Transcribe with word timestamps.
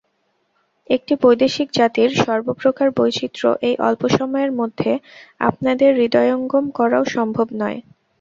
একটি 0.89 1.13
বৈদেশিক 1.21 1.67
জাতির 1.73 2.09
সর্বপ্রকার 2.23 2.87
বৈচিত্র্য 2.97 3.43
এই 3.67 3.75
অল্প 3.87 4.01
সময়ের 4.17 4.51
মধ্যে 4.59 4.91
আপনাদের 5.41 5.89
হৃদয়ঙ্গম 5.99 6.65
করাও 6.77 7.03
সম্ভব 7.15 7.47
নয়। 7.55 7.79